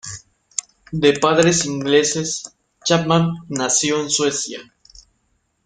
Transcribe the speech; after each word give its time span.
De 1.03 1.11
padres 1.25 1.59
ingleses, 1.73 2.31
Chapman 2.83 3.29
nació 3.49 4.01
en 4.01 4.09
Suecia. 4.09 4.61